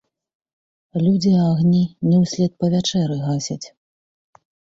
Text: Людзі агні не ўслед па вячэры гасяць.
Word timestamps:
Людзі 1.05 1.33
агні 1.49 1.81
не 2.09 2.15
ўслед 2.23 2.51
па 2.65 2.71
вячэры 2.77 3.19
гасяць. 3.27 3.61